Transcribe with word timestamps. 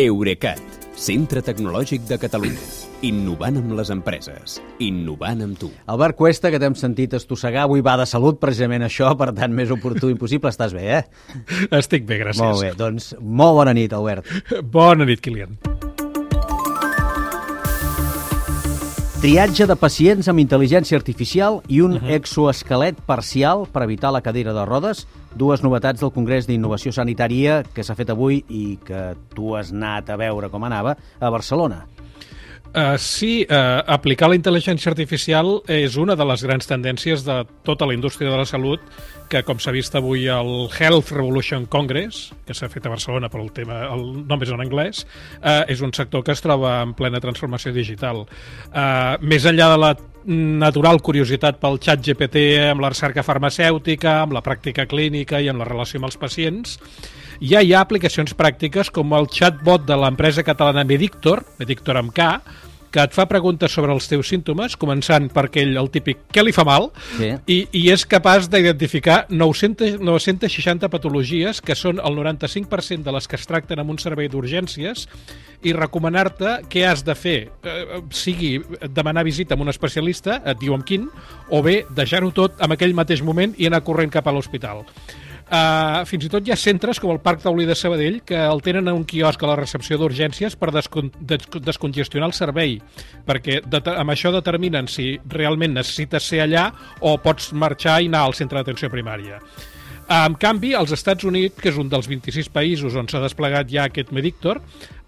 Eurecat, 0.00 0.56
centre 0.96 1.42
tecnològic 1.44 2.06
de 2.08 2.16
Catalunya. 2.16 2.62
Innovant 3.04 3.58
amb 3.60 3.74
les 3.76 3.90
empreses. 3.92 4.54
Innovant 4.80 5.42
amb 5.44 5.58
tu. 5.60 5.68
Albert 5.92 6.16
Cuesta, 6.16 6.48
que 6.48 6.56
t'hem 6.56 6.72
sentit 6.80 7.12
estossegar, 7.18 7.66
avui 7.66 7.84
va 7.84 7.98
de 8.00 8.06
salut, 8.08 8.38
precisament 8.40 8.86
això, 8.86 9.10
per 9.20 9.34
tant, 9.36 9.52
més 9.52 9.68
oportú 9.68 10.08
impossible. 10.08 10.48
Estàs 10.48 10.72
bé, 10.72 10.86
eh? 10.96 11.02
Estic 11.76 12.08
bé, 12.08 12.22
gràcies. 12.22 12.40
Molt 12.40 12.64
bé, 12.64 12.72
doncs 12.72 13.10
molt 13.20 13.58
bona 13.60 13.76
nit, 13.76 13.92
Albert. 13.92 14.32
Bona 14.64 15.04
nit, 15.04 15.20
Kilian. 15.20 15.60
Triatge 19.20 19.68
de 19.68 19.76
pacients 19.76 20.26
amb 20.32 20.40
intel·ligència 20.40 20.96
artificial 20.96 21.60
i 21.68 21.82
un 21.84 21.98
uh 21.98 22.00
-huh. 22.00 22.16
exoesquelet 22.16 22.96
parcial 23.04 23.68
per 23.68 23.82
evitar 23.84 24.10
la 24.10 24.22
cadira 24.22 24.54
de 24.54 24.64
rodes. 24.64 25.06
Dues 25.38 25.62
novetats 25.64 26.02
del 26.02 26.12
Congrés 26.12 26.46
d'Innovació 26.48 26.92
Sanitària 26.92 27.62
que 27.74 27.84
s'ha 27.86 27.96
fet 27.98 28.12
avui 28.12 28.42
i 28.52 28.76
que 28.84 29.12
tu 29.34 29.56
has 29.56 29.72
anat 29.72 30.12
a 30.12 30.18
veure 30.20 30.52
com 30.52 30.64
anava 30.68 30.96
a 31.20 31.32
Barcelona. 31.32 31.84
Uh, 32.72 32.96
sí, 32.96 33.42
uh, 33.44 33.82
aplicar 33.92 34.30
la 34.32 34.36
intel·ligència 34.38 34.88
artificial 34.88 35.58
és 35.68 35.98
una 36.00 36.14
de 36.16 36.24
les 36.24 36.40
grans 36.46 36.64
tendències 36.64 37.20
de 37.26 37.42
tota 37.68 37.84
la 37.84 37.92
indústria 37.92 38.30
de 38.32 38.38
la 38.40 38.46
salut 38.48 38.80
que, 39.28 39.42
com 39.44 39.60
s'ha 39.60 39.74
vist 39.76 39.92
avui 39.98 40.24
al 40.32 40.70
Health 40.72 41.12
Revolution 41.12 41.66
Congress, 41.68 42.30
que 42.48 42.56
s'ha 42.56 42.70
fet 42.72 42.88
a 42.88 42.94
Barcelona 42.94 43.28
per 43.28 43.42
el 43.42 43.50
tema, 43.52 43.82
el 43.92 44.06
nom 44.24 44.40
és 44.40 44.54
en 44.56 44.64
anglès, 44.64 45.02
uh, 45.42 45.66
és 45.68 45.84
un 45.84 45.92
sector 45.92 46.24
que 46.24 46.32
es 46.32 46.40
troba 46.40 46.78
en 46.86 46.96
plena 46.96 47.20
transformació 47.20 47.74
digital. 47.76 48.24
Uh, 48.72 49.20
més 49.20 49.44
enllà 49.44 49.68
de 49.74 49.82
la 49.84 49.92
natural 50.26 51.00
curiositat 51.02 51.58
pel 51.62 51.78
xat 51.82 52.02
GPT 52.04 52.42
amb 52.70 52.82
la 52.84 52.92
recerca 52.92 53.24
farmacèutica, 53.26 54.20
amb 54.22 54.36
la 54.36 54.42
pràctica 54.44 54.86
clínica 54.86 55.40
i 55.40 55.48
amb 55.50 55.62
la 55.62 55.68
relació 55.68 55.98
amb 56.00 56.10
els 56.10 56.18
pacients, 56.20 56.78
ja 57.42 57.62
hi 57.62 57.72
ha 57.74 57.80
aplicacions 57.82 58.36
pràctiques 58.38 58.92
com 58.94 59.14
el 59.18 59.26
chatbot 59.26 59.86
de 59.88 59.96
l'empresa 59.98 60.44
catalana 60.46 60.86
Medictor, 60.86 61.42
Medictor 61.58 61.98
amb 61.98 62.14
K, 62.14 62.28
que 62.92 63.02
et 63.02 63.14
fa 63.16 63.26
preguntes 63.28 63.72
sobre 63.72 63.94
els 63.94 64.06
teus 64.10 64.28
símptomes, 64.28 64.76
començant 64.80 65.30
per 65.32 65.46
aquell, 65.48 65.72
el 65.80 65.88
típic, 65.92 66.26
què 66.32 66.44
li 66.44 66.52
fa 66.54 66.64
mal? 66.68 66.90
Sí. 67.16 67.30
I, 67.50 67.58
i 67.80 67.86
és 67.94 68.04
capaç 68.08 68.50
d'identificar 68.52 69.24
900, 69.32 69.96
960 70.04 70.92
patologies, 70.92 71.62
que 71.64 71.76
són 71.78 72.02
el 72.04 72.18
95% 72.20 73.08
de 73.08 73.16
les 73.16 73.28
que 73.28 73.40
es 73.40 73.48
tracten 73.48 73.80
amb 73.80 73.94
un 73.94 74.00
servei 74.02 74.28
d'urgències, 74.32 75.08
i 75.62 75.72
recomanar-te 75.76 76.58
què 76.70 76.84
has 76.88 77.04
de 77.06 77.14
fer, 77.16 77.38
eh, 77.64 78.02
sigui 78.12 78.56
demanar 78.90 79.24
visita 79.24 79.56
amb 79.56 79.64
un 79.64 79.72
especialista, 79.72 80.40
et 80.44 80.60
diu 80.60 80.76
amb 80.76 80.86
quin, 80.86 81.08
o 81.50 81.62
bé 81.64 81.82
deixar-ho 81.96 82.32
tot 82.34 82.60
en 82.60 82.74
aquell 82.74 82.96
mateix 82.98 83.22
moment 83.24 83.54
i 83.56 83.70
anar 83.70 83.84
corrent 83.86 84.12
cap 84.12 84.26
a 84.26 84.34
l'hospital. 84.34 84.84
Uh, 85.52 86.00
fins 86.08 86.24
i 86.24 86.30
tot 86.32 86.46
hi 86.48 86.52
ha 86.54 86.56
centres 86.56 86.96
com 86.96 87.10
el 87.12 87.18
Parc 87.20 87.42
Taulí 87.42 87.66
de 87.68 87.74
Sabadell 87.76 88.22
que 88.24 88.38
el 88.40 88.62
tenen 88.64 88.86
a 88.88 88.94
un 88.96 89.02
quiosc 89.04 89.42
a 89.44 89.50
la 89.50 89.56
recepció 89.58 89.98
d'urgències 90.00 90.56
per 90.56 90.70
descon 90.72 91.10
des 91.20 91.44
descongestionar 91.66 92.30
el 92.30 92.32
servei, 92.32 92.78
perquè 93.28 93.58
amb 93.92 94.14
això 94.14 94.32
determinen 94.32 94.88
si 94.88 95.18
realment 95.28 95.76
necessites 95.76 96.24
ser 96.24 96.40
allà 96.46 96.70
o 97.04 97.18
pots 97.20 97.50
marxar 97.52 97.98
i 98.00 98.08
anar 98.08 98.24
al 98.30 98.38
centre 98.38 98.62
d'atenció 98.62 98.88
primària. 98.88 99.42
En 100.12 100.34
canvi, 100.40 100.72
als 100.74 100.90
Estats 100.96 101.24
Units, 101.28 101.60
que 101.60 101.70
és 101.70 101.76
un 101.78 101.92
dels 101.92 102.08
26 102.08 102.48
països 102.52 102.96
on 102.96 103.06
s'ha 103.08 103.20
desplegat 103.22 103.68
ja 103.70 103.86
aquest 103.86 104.10
Medictor, 104.12 104.58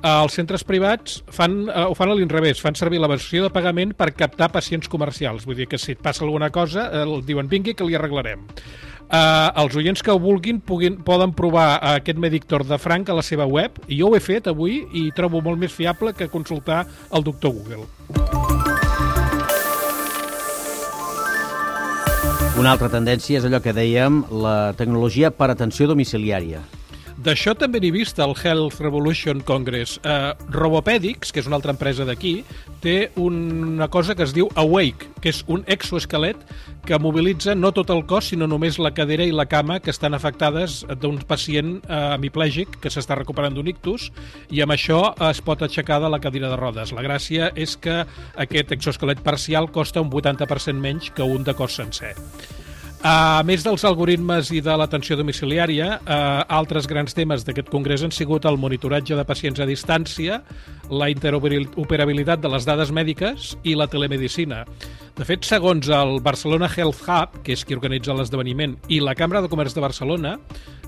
els 0.04 0.36
centres 0.36 0.64
privats 0.64 1.22
fan, 1.32 1.62
eh, 1.70 1.88
ho 1.88 1.96
fan 1.96 2.12
a 2.12 2.14
l'inrevés, 2.20 2.60
fan 2.60 2.76
servir 2.76 3.00
la 3.00 3.08
versió 3.08 3.42
de 3.44 3.52
pagament 3.52 3.96
per 3.96 4.12
captar 4.12 4.52
pacients 4.52 4.92
comercials. 4.92 5.48
Vull 5.48 5.56
dir 5.56 5.72
que 5.72 5.80
si 5.80 5.92
et 5.96 6.02
passa 6.04 6.24
alguna 6.24 6.50
cosa, 6.50 6.90
eh, 6.92 7.02
el 7.02 7.24
diuen 7.24 7.48
vingui 7.48 7.74
que 7.74 7.84
li 7.88 7.96
arreglarem. 7.96 8.44
Uh, 9.04 9.52
els 9.60 9.74
oients 9.76 10.00
que 10.02 10.10
ho 10.10 10.18
vulguin 10.18 10.62
puguin, 10.64 10.96
poden 11.04 11.34
provar 11.36 11.76
aquest 11.94 12.18
Medictor 12.18 12.64
de 12.66 12.78
Frank 12.80 13.10
a 13.12 13.18
la 13.18 13.22
seva 13.22 13.44
web 13.46 13.76
i 13.86 13.98
jo 14.00 14.08
ho 14.08 14.16
he 14.16 14.22
fet 14.24 14.48
avui 14.50 14.80
i 14.96 15.10
trobo 15.14 15.42
molt 15.44 15.60
més 15.60 15.74
fiable 15.76 16.14
que 16.16 16.30
consultar 16.32 16.86
el 17.12 17.26
doctor 17.26 17.52
Google. 17.52 17.84
Una 22.54 22.72
altra 22.72 22.88
tendència 22.88 23.40
és 23.40 23.44
allò 23.44 23.58
que 23.60 23.74
dèiem, 23.74 24.22
la 24.30 24.72
tecnologia 24.78 25.32
per 25.34 25.50
atenció 25.52 25.88
domiciliària. 25.90 26.62
D'això 27.14 27.52
també 27.54 27.78
n'he 27.78 27.92
vist 27.94 28.18
al 28.18 28.32
Health 28.34 28.80
Revolution 28.82 29.38
Congress. 29.46 30.00
Uh, 30.02 30.32
Robopedics, 30.50 31.30
que 31.30 31.38
és 31.38 31.46
una 31.46 31.54
altra 31.60 31.70
empresa 31.70 32.02
d'aquí, 32.04 32.40
té 32.82 33.12
una 33.22 33.86
cosa 33.88 34.16
que 34.18 34.24
es 34.26 34.32
diu 34.34 34.48
Awake, 34.58 35.12
que 35.22 35.30
és 35.30 35.44
un 35.46 35.62
exoesquelet 35.70 36.40
que 36.84 36.98
mobilitza 36.98 37.54
no 37.54 37.70
tot 37.72 37.92
el 37.94 38.02
cos, 38.10 38.32
sinó 38.32 38.48
només 38.50 38.80
la 38.82 38.90
cadera 38.96 39.24
i 39.24 39.32
la 39.32 39.46
cama 39.46 39.78
que 39.80 39.94
estan 39.94 40.18
afectades 40.18 40.82
d'un 41.00 41.20
pacient 41.22 41.76
uh, 41.84 42.16
hemiplègic 42.16 42.80
que 42.82 42.90
s'està 42.90 43.16
recuperant 43.20 43.54
d'un 43.54 43.70
ictus 43.70 44.10
i 44.50 44.64
amb 44.66 44.74
això 44.74 45.14
es 45.30 45.40
pot 45.44 45.62
aixecar 45.62 46.00
de 46.02 46.10
la 46.10 46.20
cadira 46.20 46.50
de 46.50 46.58
rodes. 46.58 46.92
La 46.92 47.06
gràcia 47.06 47.52
és 47.54 47.78
que 47.78 48.02
aquest 48.34 48.74
exoesquelet 48.74 49.22
parcial 49.22 49.70
costa 49.70 50.02
un 50.02 50.10
80% 50.10 50.82
menys 50.82 51.14
que 51.14 51.22
un 51.22 51.46
de 51.46 51.54
cos 51.54 51.78
sencer. 51.78 52.16
A 53.04 53.42
més 53.44 53.60
dels 53.60 53.82
algoritmes 53.84 54.48
i 54.56 54.62
de 54.64 54.72
l'atenció 54.80 55.18
domiciliària, 55.20 55.98
eh, 56.00 56.14
altres 56.56 56.86
grans 56.88 57.12
temes 57.12 57.42
d'aquest 57.44 57.68
congrés 57.68 58.00
han 58.00 58.14
sigut 58.16 58.46
el 58.48 58.56
monitoratge 58.56 59.12
de 59.18 59.24
pacients 59.28 59.60
a 59.60 59.66
distància, 59.68 60.38
la 60.88 61.10
interoperabilitat 61.12 62.40
de 62.40 62.48
les 62.48 62.64
dades 62.64 62.90
mèdiques 62.96 63.58
i 63.62 63.74
la 63.76 63.88
telemedicina. 63.92 64.64
De 65.18 65.24
fet, 65.28 65.44
segons 65.44 65.86
el 65.92 66.22
Barcelona 66.24 66.70
Health 66.74 67.04
Hub, 67.04 67.42
que 67.44 67.52
és 67.52 67.64
qui 67.64 67.76
organitza 67.76 68.16
l'esdeveniment, 68.16 68.78
i 68.88 69.02
la 69.04 69.14
Cambra 69.14 69.42
de 69.42 69.52
Comerç 69.52 69.76
de 69.76 69.84
Barcelona, 69.84 70.38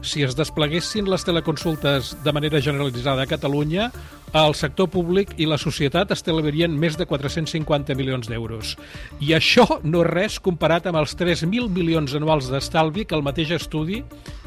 si 0.00 0.24
es 0.24 0.34
despleguessin 0.34 1.10
les 1.10 1.22
teleconsultes 1.22 2.16
de 2.24 2.32
manera 2.32 2.62
generalitzada 2.64 3.22
a 3.22 3.28
Catalunya, 3.28 3.90
el 4.36 4.54
sector 4.58 4.90
públic 4.92 5.34
i 5.40 5.46
la 5.48 5.58
societat 5.60 6.10
estalviarien 6.12 6.72
més 6.76 6.98
de 6.98 7.06
450 7.08 7.96
milions 7.96 8.28
d'euros. 8.28 8.74
I 9.24 9.32
això 9.36 9.66
no 9.84 10.02
és 10.04 10.10
res 10.10 10.40
comparat 10.42 10.88
amb 10.90 11.00
els 11.00 11.16
3.000 11.16 11.70
milions 11.72 12.16
anuals 12.18 12.50
d'estalvi 12.52 13.06
que 13.06 13.16
el 13.16 13.24
mateix 13.24 13.54
estudi 13.56 14.02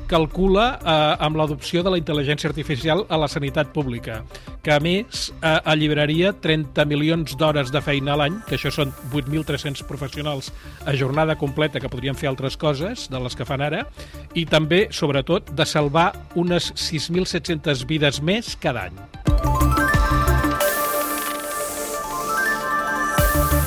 calcula 0.10 0.66
eh, 0.82 1.26
amb 1.26 1.38
l'adopció 1.38 1.84
de 1.86 1.94
la 1.94 2.00
intel·ligència 2.02 2.50
artificial 2.50 3.04
a 3.14 3.20
la 3.22 3.30
sanitat 3.30 3.70
pública, 3.76 4.24
que 4.66 4.74
a 4.74 4.80
més 4.82 5.30
eh, 5.30 5.54
alliberaria 5.70 6.34
30 6.34 6.86
milions 6.90 7.38
d'hores 7.38 7.70
de 7.72 7.82
feina 7.86 8.16
a 8.16 8.20
l'any, 8.24 8.40
que 8.50 8.58
això 8.58 8.74
són 8.74 8.94
8.300 9.14 9.86
professionals 9.90 10.50
a 10.90 10.98
jornada 10.98 11.38
completa 11.38 11.80
que 11.80 11.92
podrien 11.94 12.18
fer 12.18 12.32
altres 12.32 12.58
coses 12.58 13.06
de 13.14 13.22
les 13.22 13.38
que 13.38 13.48
fan 13.48 13.64
ara, 13.66 13.86
i 14.34 14.48
també, 14.50 14.88
sobretot, 14.90 15.54
de 15.54 15.70
salvar 15.70 16.12
unes 16.36 16.74
6.700 16.74 17.86
vides 17.90 18.24
més 18.26 18.56
cada 18.60 18.90
any. 18.90 19.19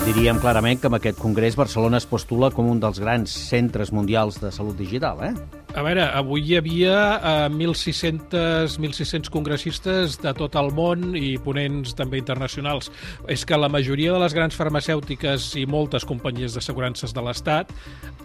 Diríem 0.02 0.40
clarament 0.42 0.80
que 0.82 0.88
amb 0.90 0.96
aquest 0.98 1.20
congrés 1.22 1.54
Barcelona 1.54 2.00
es 2.02 2.06
postula 2.10 2.48
com 2.50 2.66
un 2.66 2.80
dels 2.82 2.98
grans 2.98 3.30
centres 3.52 3.92
mundials 3.94 4.40
de 4.42 4.50
salut 4.50 4.74
digital, 4.74 5.22
eh? 5.22 5.61
A 5.72 5.80
veure, 5.80 6.02
avui 6.04 6.42
hi 6.44 6.58
havia 6.58 6.96
eh, 7.16 7.48
1.600, 7.48 8.74
1.600 8.76 9.30
congressistes 9.32 10.18
de 10.20 10.32
tot 10.36 10.58
el 10.60 10.68
món 10.76 11.14
i 11.16 11.38
ponents 11.40 11.94
també 11.96 12.18
internacionals. 12.20 12.90
És 13.32 13.46
que 13.48 13.56
la 13.56 13.70
majoria 13.72 14.12
de 14.12 14.20
les 14.20 14.36
grans 14.36 14.58
farmacèutiques 14.58 15.46
i 15.56 15.64
moltes 15.64 16.04
companyies 16.04 16.52
d'assegurances 16.52 17.16
de 17.16 17.24
l'Estat 17.24 17.72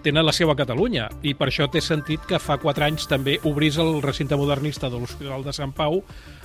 tenen 0.04 0.28
la 0.28 0.36
seva 0.36 0.58
a 0.58 0.60
Catalunya 0.60 1.08
i 1.24 1.38
per 1.40 1.48
això 1.48 1.70
té 1.72 1.80
sentit 1.80 2.28
que 2.28 2.42
fa 2.44 2.60
4 2.60 2.90
anys 2.90 3.08
també 3.08 3.38
obrís 3.48 3.80
el 3.80 4.02
recinte 4.04 4.36
modernista 4.36 4.92
de 4.92 5.00
l'Hospital 5.00 5.48
de 5.48 5.56
Sant 5.56 5.72
Pau 5.72 6.02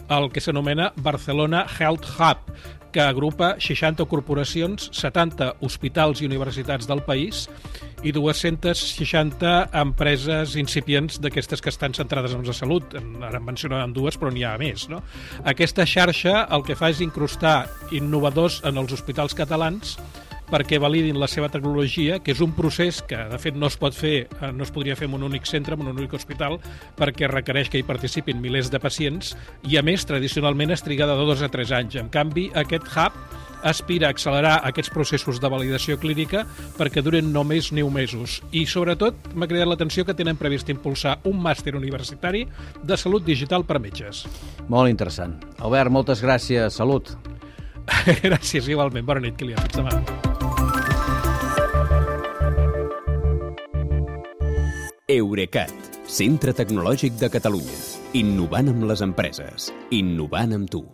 el 0.06 0.30
que 0.30 0.42
s'anomena 0.44 0.92
Barcelona 1.02 1.64
Health 1.66 2.06
Hub, 2.14 2.46
que 2.92 3.02
agrupa 3.02 3.56
60 3.58 4.06
corporacions, 4.06 4.90
70 4.94 5.56
hospitals 5.66 6.22
i 6.22 6.30
universitats 6.30 6.86
del 6.86 7.02
país 7.02 7.48
i 8.02 8.12
260 8.12 9.52
empreses 9.82 10.56
incipients 10.60 11.20
d'aquestes 11.22 11.62
que 11.62 11.70
estan 11.70 11.94
centrades 11.94 12.34
en 12.34 12.46
la 12.46 12.56
salut. 12.56 12.96
Ara 13.22 13.38
en 13.38 13.46
mencionàvem 13.46 13.94
dues, 13.94 14.18
però 14.18 14.32
n'hi 14.32 14.44
ha 14.46 14.56
més. 14.60 14.88
No? 14.90 15.02
Aquesta 15.44 15.86
xarxa 15.86 16.46
el 16.50 16.66
que 16.66 16.78
fa 16.78 16.90
és 16.92 17.02
incrustar 17.04 17.68
innovadors 17.94 18.60
en 18.68 18.80
els 18.82 18.92
hospitals 18.92 19.36
catalans 19.38 19.96
perquè 20.52 20.76
validin 20.76 21.16
la 21.16 21.28
seva 21.32 21.48
tecnologia, 21.48 22.18
que 22.20 22.34
és 22.34 22.42
un 22.44 22.52
procés 22.52 23.00
que, 23.08 23.16
de 23.30 23.38
fet, 23.40 23.56
no 23.56 23.70
es 23.72 23.78
pot 23.80 23.96
fer, 23.96 24.26
eh, 24.28 24.50
no 24.52 24.66
es 24.66 24.72
podria 24.74 24.96
fer 24.98 25.08
en 25.08 25.16
un 25.16 25.24
únic 25.30 25.48
centre, 25.48 25.78
en 25.78 25.86
un 25.86 25.96
únic 25.96 26.12
hospital, 26.18 26.58
perquè 26.98 27.30
requereix 27.30 27.70
que 27.72 27.80
hi 27.80 27.86
participin 27.88 28.42
milers 28.42 28.68
de 28.70 28.80
pacients 28.82 29.32
i, 29.64 29.78
a 29.80 29.82
més, 29.86 30.04
tradicionalment 30.04 30.74
es 30.76 30.84
triga 30.84 31.08
de 31.08 31.16
dos 31.16 31.40
a 31.40 31.48
tres 31.48 31.72
anys. 31.72 31.96
En 31.96 32.12
canvi, 32.12 32.50
aquest 32.52 32.90
hub 32.92 33.16
aspira 33.62 34.08
a 34.08 34.14
accelerar 34.14 34.58
aquests 34.68 34.92
processos 34.92 35.40
de 35.40 35.50
validació 35.52 35.98
clínica 36.02 36.44
perquè 36.78 37.02
duren 37.04 37.32
només 37.32 37.72
9 37.72 37.90
mesos. 37.94 38.40
I, 38.52 38.66
sobretot, 38.66 39.32
m'ha 39.34 39.48
cridat 39.50 39.70
l'atenció 39.70 40.06
que 40.06 40.16
tenen 40.18 40.38
previst 40.40 40.70
impulsar 40.72 41.18
un 41.28 41.40
màster 41.42 41.76
universitari 41.78 42.46
de 42.82 42.98
salut 42.98 43.24
digital 43.26 43.66
per 43.68 43.80
metges. 43.82 44.26
Molt 44.68 44.90
interessant. 44.90 45.38
Albert, 45.60 45.92
moltes 45.94 46.22
gràcies. 46.24 46.76
Salut. 46.76 47.14
gràcies, 48.28 48.68
igualment. 48.68 49.06
Bona 49.06 49.24
nit, 49.24 49.38
Kilian. 49.38 49.62
Fins 49.66 49.80
demà. 49.80 50.30
Eurecat, 55.12 55.72
centre 56.08 56.54
tecnològic 56.56 57.18
de 57.20 57.28
Catalunya. 57.32 57.78
Innovant 58.16 58.70
amb 58.72 58.86
les 58.88 59.02
empreses. 59.04 59.68
Innovant 59.92 60.56
amb 60.56 60.70
tu. 60.72 60.86